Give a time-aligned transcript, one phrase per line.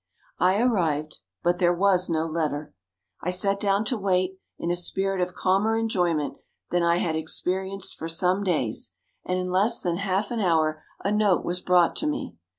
[0.39, 2.73] I arrived but there was no letter.
[3.21, 6.37] I sat down to wait, in a spirit of calmer enjoyment
[6.71, 11.11] than I had experienced for some days; and in less than half an hour a
[11.11, 12.35] note was brought to me.